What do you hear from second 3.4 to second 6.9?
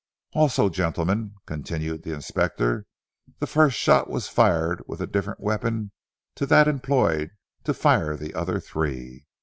first shot was fired with a different weapon to that